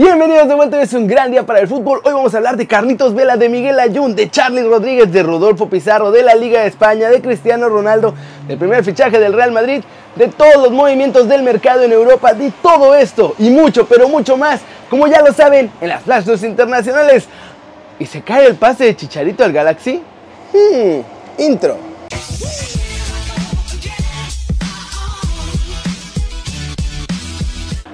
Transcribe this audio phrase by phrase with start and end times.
[0.00, 2.00] Bienvenidos de vuelta, es un gran día para el fútbol.
[2.04, 5.68] Hoy vamos a hablar de Carlitos Vela, de Miguel Ayun, de Charlie Rodríguez, de Rodolfo
[5.68, 8.14] Pizarro, de la Liga de España, de Cristiano Ronaldo,
[8.48, 9.82] del primer fichaje del Real Madrid,
[10.16, 14.38] de todos los movimientos del mercado en Europa, de todo esto y mucho, pero mucho
[14.38, 17.28] más, como ya lo saben, en las Flash News internacionales.
[17.98, 20.02] ¿Y se cae el pase de Chicharito al Galaxy?
[20.50, 21.00] Hmm,
[21.36, 21.89] intro.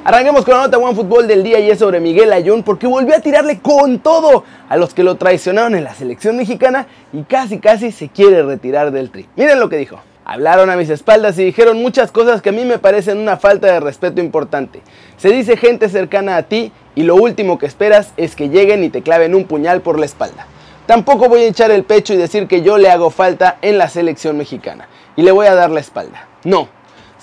[0.06, 3.16] Arranquemos con la nota One Fútbol del día y es sobre Miguel Ayun porque volvió
[3.16, 7.58] a tirarle con todo a los que lo traicionaron en la selección mexicana y casi
[7.58, 9.26] casi se quiere retirar del tri.
[9.34, 9.98] Miren lo que dijo.
[10.24, 13.66] Hablaron a mis espaldas y dijeron muchas cosas que a mí me parecen una falta
[13.66, 14.80] de respeto importante.
[15.16, 18.90] Se dice gente cercana a ti y lo último que esperas es que lleguen y
[18.90, 20.46] te claven un puñal por la espalda.
[20.86, 23.88] Tampoco voy a echar el pecho y decir que yo le hago falta en la
[23.88, 26.28] selección mexicana y le voy a dar la espalda.
[26.44, 26.68] No,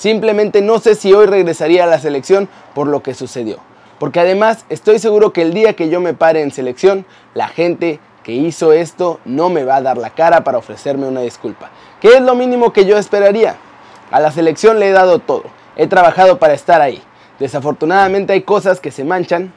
[0.04, 3.60] Simplemente no sé si hoy regresaría a la selección por lo que sucedió.
[4.00, 8.02] Porque además estoy seguro que el día que yo me pare en selección, la gente
[8.22, 11.72] que hizo esto no me va a dar la cara para ofrecerme una disculpa.
[12.02, 13.56] Que es lo mínimo que yo esperaría.
[14.12, 15.44] A la selección le he dado todo.
[15.78, 17.02] He trabajado para estar ahí.
[17.40, 19.54] Desafortunadamente hay cosas que se manchan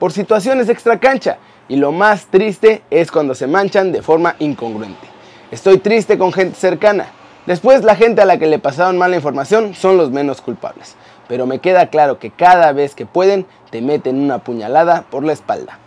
[0.00, 1.38] por situaciones extra cancha.
[1.68, 5.06] Y lo más triste es cuando se manchan de forma incongruente.
[5.52, 7.06] Estoy triste con gente cercana.
[7.46, 10.96] Después la gente a la que le pasaron mala información son los menos culpables.
[11.28, 15.34] Pero me queda claro que cada vez que pueden te meten una puñalada por la
[15.34, 15.78] espalda.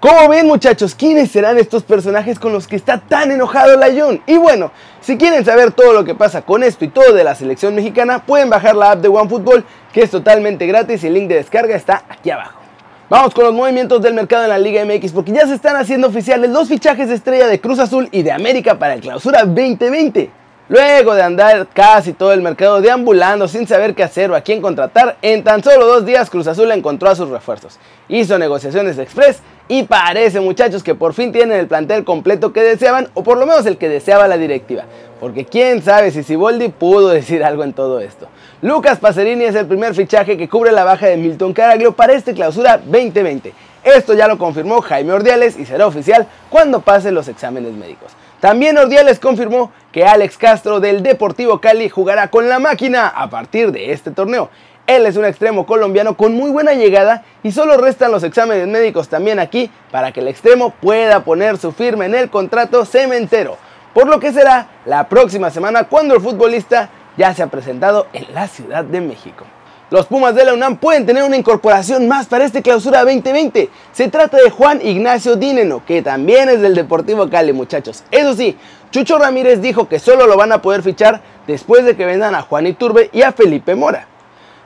[0.00, 0.94] ¿Cómo ven muchachos?
[0.94, 4.20] ¿Quiénes serán estos personajes con los que está tan enojado la Jun?
[4.26, 4.70] Y bueno,
[5.00, 8.26] si quieren saber todo lo que pasa con esto y todo de la selección mexicana,
[8.26, 11.74] pueden bajar la app de OneFootball que es totalmente gratis y el link de descarga
[11.74, 12.60] está aquí abajo.
[13.08, 16.08] Vamos con los movimientos del mercado en la Liga MX porque ya se están haciendo
[16.08, 20.43] oficiales los fichajes de estrella de Cruz Azul y de América para el Clausura 2020.
[20.66, 24.62] Luego de andar casi todo el mercado deambulando sin saber qué hacer o a quién
[24.62, 27.78] contratar, en tan solo dos días Cruz Azul encontró a sus refuerzos.
[28.08, 33.08] Hizo negociaciones express y parece muchachos que por fin tienen el plantel completo que deseaban
[33.12, 34.84] o por lo menos el que deseaba la directiva.
[35.20, 38.28] Porque quién sabe si Siboldi pudo decir algo en todo esto.
[38.62, 42.32] Lucas Pacerini es el primer fichaje que cubre la baja de Milton Caraglio para este
[42.32, 43.52] clausura 2020.
[43.84, 48.12] Esto ya lo confirmó Jaime Ordiales y será oficial cuando pasen los exámenes médicos.
[48.44, 53.72] También Ordiales confirmó que Alex Castro del Deportivo Cali jugará con la máquina a partir
[53.72, 54.50] de este torneo.
[54.86, 59.08] Él es un extremo colombiano con muy buena llegada y solo restan los exámenes médicos
[59.08, 63.56] también aquí para que el extremo pueda poner su firma en el contrato cementero.
[63.94, 68.26] Por lo que será la próxima semana cuando el futbolista ya se ha presentado en
[68.34, 69.46] la Ciudad de México.
[69.94, 73.70] Los Pumas de la UNAM pueden tener una incorporación más para este clausura 2020.
[73.92, 78.02] Se trata de Juan Ignacio Dineno, que también es del Deportivo Cali, muchachos.
[78.10, 78.56] Eso sí,
[78.90, 82.42] Chucho Ramírez dijo que solo lo van a poder fichar después de que vendan a
[82.42, 84.08] Juan Iturbe y a Felipe Mora.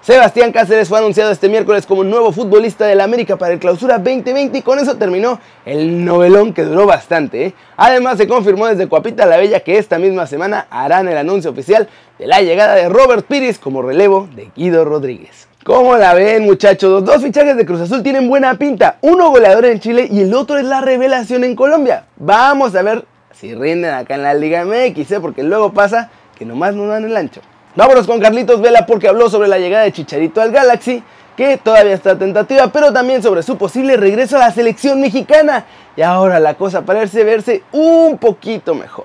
[0.00, 4.58] Sebastián Cáceres fue anunciado este miércoles como nuevo futbolista del América para el Clausura 2020
[4.58, 7.46] y con eso terminó el novelón que duró bastante.
[7.46, 7.54] ¿eh?
[7.76, 11.88] Además se confirmó desde Cuapita la Bella que esta misma semana harán el anuncio oficial
[12.18, 15.48] de la llegada de Robert Piris como relevo de Guido Rodríguez.
[15.64, 16.90] ¿Cómo la ven muchachos?
[16.90, 18.96] Los dos fichajes de Cruz Azul tienen buena pinta.
[19.02, 22.04] Uno goleador en Chile y el otro es la revelación en Colombia.
[22.16, 25.20] Vamos a ver si rinden acá en la Liga MX, ¿eh?
[25.20, 27.42] porque luego pasa que nomás no dan el ancho.
[27.78, 31.00] Vámonos con Carlitos Vela porque habló sobre la llegada de Chicharito al Galaxy,
[31.36, 35.64] que todavía está tentativa, pero también sobre su posible regreso a la selección mexicana.
[35.96, 39.04] Y ahora la cosa parece verse un poquito mejor.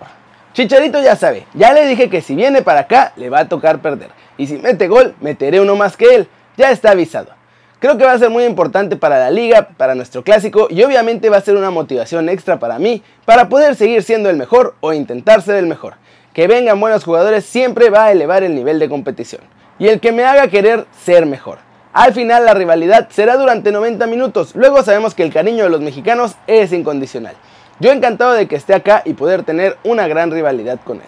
[0.54, 3.78] Chicharito ya sabe, ya le dije que si viene para acá le va a tocar
[3.78, 4.10] perder.
[4.40, 6.28] Y si mete gol, meteré uno más que él.
[6.58, 7.28] Ya está avisado.
[7.78, 11.30] Creo que va a ser muy importante para la liga, para nuestro clásico y obviamente
[11.30, 14.94] va a ser una motivación extra para mí para poder seguir siendo el mejor o
[14.94, 15.94] intentar ser el mejor
[16.34, 19.42] que vengan buenos jugadores siempre va a elevar el nivel de competición.
[19.80, 21.60] Y el que me haga querer ser mejor.
[21.94, 25.82] Al final la rivalidad será durante 90 minutos, luego sabemos que el cariño de los
[25.82, 27.36] mexicanos es incondicional.
[27.80, 31.08] Yo encantado de que esté acá y poder tener una gran rivalidad con él.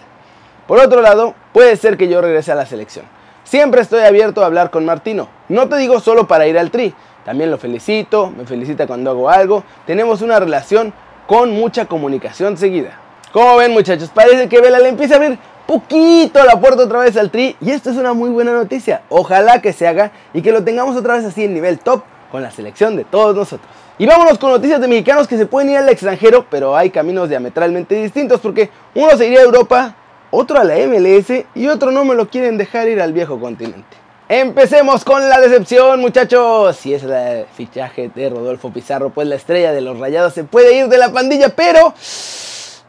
[0.68, 3.06] Por otro lado, puede ser que yo regrese a la selección.
[3.44, 5.28] Siempre estoy abierto a hablar con Martino.
[5.50, 6.94] No te digo solo para ir al tri,
[7.24, 9.64] también lo felicito, me felicita cuando hago algo.
[9.88, 10.94] Tenemos una relación
[11.26, 13.00] con mucha comunicación seguida.
[13.36, 15.38] Como ven muchachos, parece que Vela le empieza a abrir
[15.68, 19.02] poquito la puerta otra vez al Tri y esto es una muy buena noticia.
[19.10, 22.42] Ojalá que se haga y que lo tengamos otra vez así en nivel top con
[22.42, 23.68] la selección de todos nosotros.
[23.98, 27.28] Y vámonos con noticias de mexicanos que se pueden ir al extranjero, pero hay caminos
[27.28, 29.96] diametralmente distintos porque uno se iría a Europa,
[30.32, 33.98] otro a la MLS y otro no me lo quieren dejar ir al viejo continente.
[34.30, 36.78] Empecemos con la decepción, muchachos.
[36.78, 40.78] Si es el fichaje de Rodolfo Pizarro, pues la estrella de los rayados se puede
[40.78, 41.94] ir de la pandilla, pero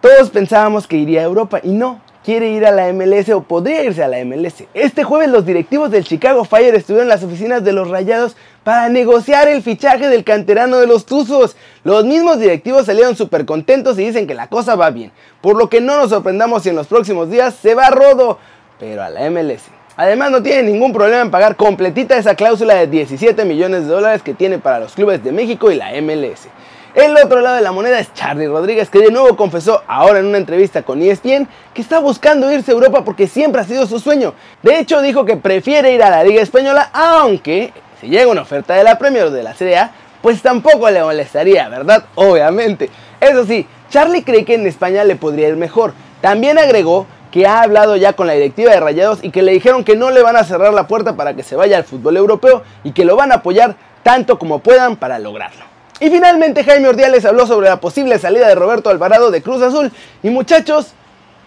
[0.07, 3.83] todos pensábamos que iría a Europa y no, quiere ir a la MLS o podría
[3.83, 4.63] irse a la MLS.
[4.73, 8.89] Este jueves los directivos del Chicago Fire estuvieron en las oficinas de los Rayados para
[8.89, 11.57] negociar el fichaje del canterano de los Tuzos.
[11.83, 15.11] Los mismos directivos salieron súper contentos y dicen que la cosa va bien,
[15.41, 18.39] por lo que no nos sorprendamos si en los próximos días se va rodo,
[18.79, 19.65] pero a la MLS.
[19.97, 24.23] Además no tiene ningún problema en pagar completita esa cláusula de 17 millones de dólares
[24.23, 26.47] que tiene para los clubes de México y la MLS.
[26.97, 30.25] El otro lado de la moneda es Charlie Rodríguez, que de nuevo confesó ahora en
[30.25, 34.01] una entrevista con ESPN que está buscando irse a Europa porque siempre ha sido su
[34.01, 34.33] sueño.
[34.63, 38.73] De hecho, dijo que prefiere ir a la Liga Española, aunque si llega una oferta
[38.73, 39.91] de la Premier o de la Serie A,
[40.23, 42.07] pues tampoco le molestaría, ¿verdad?
[42.15, 42.89] Obviamente.
[43.21, 45.93] Eso sí, Charlie cree que en España le podría ir mejor.
[46.23, 49.85] También agregó que ha hablado ya con la directiva de Rayados y que le dijeron
[49.85, 52.63] que no le van a cerrar la puerta para que se vaya al fútbol europeo
[52.85, 55.66] y que lo van a apoyar tanto como puedan para lograrlo.
[55.99, 59.91] Y finalmente Jaime Ordiales habló sobre la posible salida de Roberto Alvarado de Cruz Azul.
[60.23, 60.93] Y muchachos,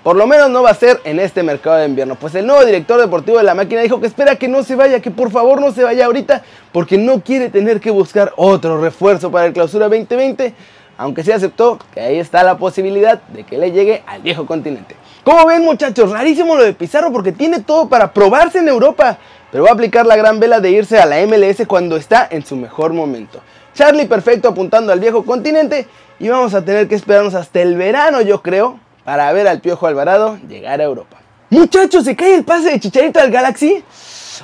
[0.01, 2.15] por lo menos no va a ser en este mercado de invierno.
[2.15, 5.01] Pues el nuevo director deportivo de la máquina dijo que espera que no se vaya,
[5.01, 6.41] que por favor no se vaya ahorita,
[6.71, 10.53] porque no quiere tener que buscar otro refuerzo para el clausura 2020.
[10.97, 14.95] Aunque sí aceptó que ahí está la posibilidad de que le llegue al viejo continente.
[15.23, 19.17] Como ven muchachos, rarísimo lo de Pizarro porque tiene todo para probarse en Europa.
[19.51, 22.45] Pero va a aplicar la gran vela de irse a la MLS cuando está en
[22.45, 23.41] su mejor momento.
[23.79, 25.87] Charlie perfecto apuntando al viejo continente
[26.19, 29.87] y vamos a tener que esperarnos hasta el verano, yo creo, para ver al Piojo
[29.87, 31.15] Alvarado llegar a Europa.
[31.49, 33.81] Muchachos, se cae el pase de Chicharito al Galaxy.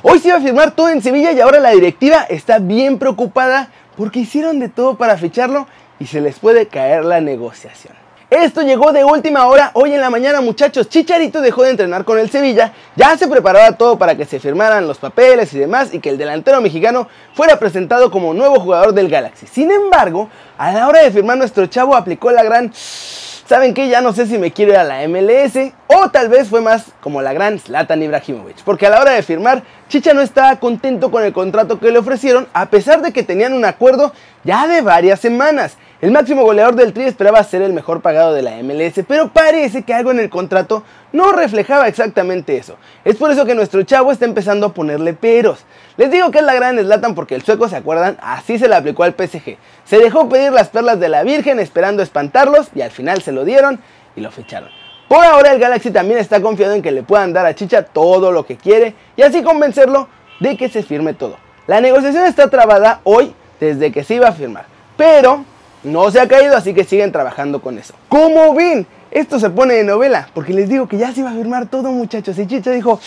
[0.03, 3.71] Hoy se iba a firmar todo en Sevilla y ahora la directiva está bien preocupada
[3.97, 5.67] porque hicieron de todo para ficharlo
[5.99, 8.04] y se les puede caer la negociación.
[8.31, 10.89] Esto llegó de última hora hoy en la mañana muchachos.
[10.89, 14.87] Chicharito dejó de entrenar con el Sevilla, ya se preparaba todo para que se firmaran
[14.87, 19.09] los papeles y demás y que el delantero mexicano fuera presentado como nuevo jugador del
[19.09, 19.45] Galaxy.
[19.45, 20.27] Sin embargo,
[20.57, 22.71] a la hora de firmar nuestro chavo aplicó la gran...
[22.73, 23.89] ¿Saben qué?
[23.89, 26.85] Ya no sé si me quiero ir a la MLS o tal vez fue más
[26.99, 28.63] como la gran Zlatan Ibrahimovic.
[28.63, 31.99] Porque a la hora de firmar, Chicha no estaba contento con el contrato que le
[31.99, 35.77] ofrecieron a pesar de que tenían un acuerdo ya de varias semanas.
[36.01, 39.83] El máximo goleador del Tri esperaba ser el mejor pagado de la MLS, pero parece
[39.83, 40.83] que algo en el contrato
[41.13, 42.77] no reflejaba exactamente eso.
[43.03, 45.65] Es por eso que nuestro chavo está empezando a ponerle peros.
[45.97, 48.17] Les digo que es la gran Slatan porque el sueco, ¿se acuerdan?
[48.21, 49.57] Así se le aplicó al PSG.
[49.85, 53.45] Se dejó pedir las perlas de la Virgen esperando espantarlos y al final se lo
[53.45, 53.79] dieron
[54.15, 54.84] y lo ficharon.
[55.07, 58.31] Por ahora el Galaxy también está confiado en que le puedan dar a Chicha todo
[58.31, 60.07] lo que quiere y así convencerlo
[60.39, 61.37] de que se firme todo.
[61.67, 64.65] La negociación está trabada hoy desde que se iba a firmar,
[64.97, 65.45] pero
[65.83, 67.93] no se ha caído, así que siguen trabajando con eso.
[68.09, 68.87] ¿Cómo ven?
[69.11, 71.91] Esto se pone de novela, porque les digo que ya se iba a firmar todo,
[71.91, 72.37] muchachos.
[72.37, 72.99] Y Chicha dijo,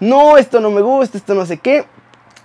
[0.00, 1.84] no, esto no me gusta, esto no sé qué.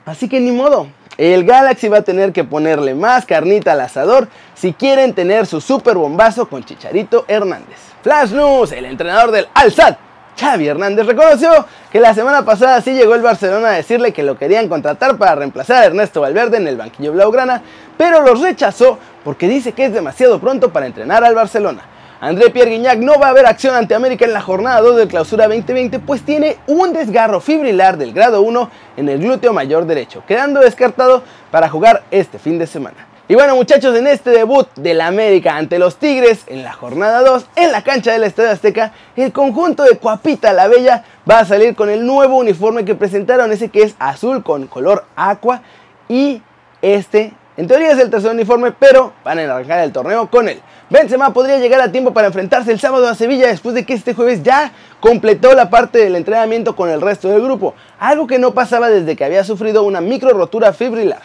[0.06, 0.88] Así que ni modo.
[1.22, 5.62] El Galaxy va a tener que ponerle más carnita al asador si quieren tener su
[5.62, 7.78] super bombazo con Chicharito Hernández.
[8.02, 10.00] Flash News, el entrenador del Alsat,
[10.36, 14.36] Xavi Hernández reconoció que la semana pasada sí llegó el Barcelona a decirle que lo
[14.36, 17.62] querían contratar para reemplazar a Ernesto Valverde en el banquillo blaugrana,
[18.00, 21.84] pero los rechazó porque dice que es demasiado pronto para entrenar al Barcelona.
[22.24, 25.08] André Pierre Guignac no va a haber acción ante América en la jornada 2 del
[25.08, 30.24] Clausura 2020, pues tiene un desgarro fibrilar del grado 1 en el glúteo mayor derecho,
[30.28, 33.08] quedando descartado para jugar este fin de semana.
[33.28, 37.48] Y bueno muchachos, en este debut del América ante los Tigres en la jornada 2,
[37.56, 41.76] en la cancha del Estadio Azteca, el conjunto de Cuapita la Bella va a salir
[41.76, 45.64] con el nuevo uniforme que presentaron, ese que es azul con color aqua
[46.08, 46.44] y
[46.84, 50.62] este en teoría es el tercer uniforme, pero van a arrancar el torneo con él.
[50.90, 54.14] Benzema podría llegar a tiempo para enfrentarse el sábado a Sevilla después de que este
[54.14, 58.54] jueves ya completó la parte del entrenamiento con el resto del grupo, algo que no
[58.54, 61.22] pasaba desde que había sufrido una micro rotura fibrilar.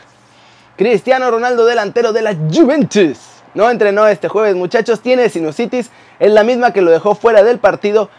[0.77, 3.19] Cristiano Ronaldo, delantero de la Juventus,
[3.55, 7.59] no entrenó este jueves, muchachos, tiene sinusitis, es la misma que lo dejó fuera del
[7.59, 8.11] partido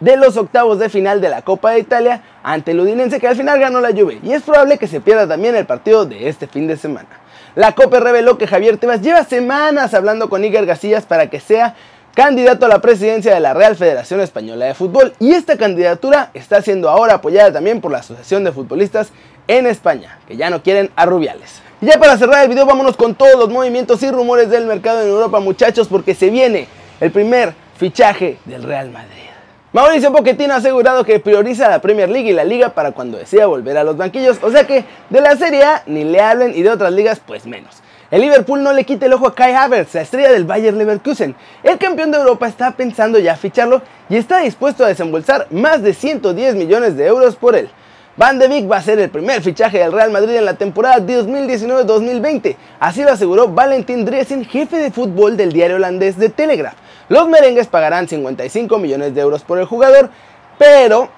[0.00, 3.36] de los octavos de final de la Copa de Italia ante el Udinense que al
[3.36, 6.48] final ganó la Juve y es probable que se pierda también el partido de este
[6.48, 7.21] fin de semana.
[7.54, 11.74] La COPE reveló que Javier Tebas lleva semanas hablando con Iker Casillas para que sea
[12.14, 16.62] candidato a la presidencia de la Real Federación Española de Fútbol y esta candidatura está
[16.62, 19.10] siendo ahora apoyada también por la Asociación de Futbolistas
[19.48, 21.60] en España, que ya no quieren a Rubiales.
[21.82, 25.02] Y ya para cerrar el video vámonos con todos los movimientos y rumores del mercado
[25.02, 26.68] en Europa muchachos porque se viene
[27.00, 29.31] el primer fichaje del Real Madrid.
[29.72, 33.46] Mauricio Pochettino ha asegurado que prioriza la Premier League y la Liga para cuando decida
[33.46, 36.60] volver a los banquillos, o sea que de la Serie A ni le hablen y
[36.60, 37.82] de otras ligas pues menos.
[38.10, 41.34] El Liverpool no le quite el ojo a Kai Havertz, la estrella del Bayer Leverkusen.
[41.62, 45.94] El campeón de Europa está pensando ya ficharlo y está dispuesto a desembolsar más de
[45.94, 47.70] 110 millones de euros por él.
[48.18, 50.98] Van de Beek va a ser el primer fichaje del Real Madrid en la temporada
[50.98, 52.56] 2019-2020.
[52.78, 56.76] Así lo aseguró Valentin Dresen, jefe de fútbol del diario holandés de Telegraph.
[57.08, 60.10] Los merengues pagarán 55 millones de euros por el jugador,
[60.58, 61.08] pero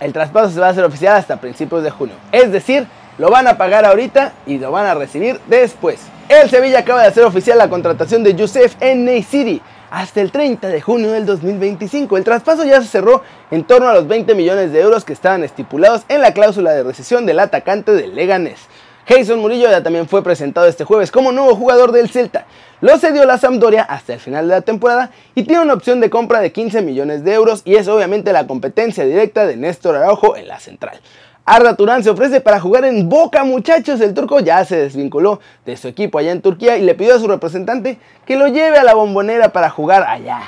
[0.00, 2.14] el traspaso se va a hacer oficial hasta principios de junio.
[2.32, 2.86] Es decir,
[3.18, 6.00] lo van a pagar ahorita y lo van a recibir después.
[6.28, 9.60] El Sevilla acaba de hacer oficial la contratación de Youssef en City
[9.90, 12.16] hasta el 30 de junio del 2025.
[12.16, 15.42] El traspaso ya se cerró en torno a los 20 millones de euros que estaban
[15.42, 18.60] estipulados en la cláusula de recesión del atacante del Leganés.
[19.08, 22.44] Jason Murillo ya también fue presentado este jueves como nuevo jugador del Celta.
[22.82, 26.10] Lo cedió la Sampdoria hasta el final de la temporada y tiene una opción de
[26.10, 30.36] compra de 15 millones de euros y es obviamente la competencia directa de Néstor Araujo
[30.36, 31.00] en la central.
[31.46, 34.02] Arda Turán se ofrece para jugar en Boca, muchachos.
[34.02, 37.18] El turco ya se desvinculó de su equipo allá en Turquía y le pidió a
[37.18, 40.42] su representante que lo lleve a la bombonera para jugar allá.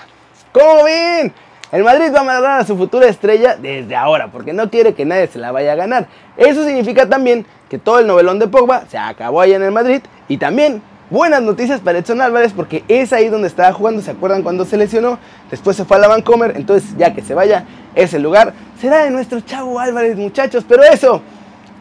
[0.52, 1.32] ¿Cómo ven?
[1.72, 5.04] El Madrid va a amarrar a su futura estrella desde ahora, porque no quiere que
[5.04, 6.08] nadie se la vaya a ganar.
[6.36, 10.02] Eso significa también que todo el novelón de Pogba se acabó allá en el Madrid
[10.28, 14.44] y también Buenas noticias para Edson Álvarez porque es ahí donde estaba jugando, ¿se acuerdan
[14.44, 15.18] cuando se lesionó?
[15.50, 17.64] Después se fue a la Vancomer, entonces ya que se vaya,
[17.96, 20.64] ese lugar será de nuestro chavo Álvarez, muchachos.
[20.68, 21.20] Pero eso,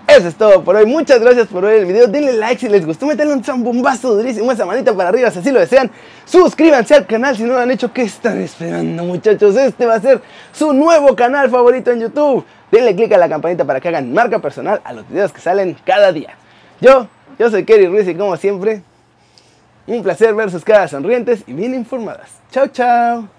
[0.08, 0.88] eso es todo por hoy.
[0.88, 2.08] Muchas gracias por ver el video.
[2.08, 5.52] Denle like si les gustó, meterle un zambombazo durísimo, esa manita para arriba si así
[5.52, 5.92] lo desean.
[6.26, 7.94] Suscríbanse al canal si no lo han hecho.
[7.94, 9.56] ¿Qué están esperando, muchachos?
[9.56, 12.44] Este va a ser su nuevo canal favorito en YouTube.
[12.72, 15.76] Denle click a la campanita para que hagan marca personal a los videos que salen
[15.86, 16.36] cada día.
[16.82, 17.08] Yo,
[17.38, 18.84] yo soy Kerry Ruiz y como siempre,
[19.88, 22.30] un placer ver sus caras sonrientes y bien informadas.
[22.52, 23.39] Chao, chao.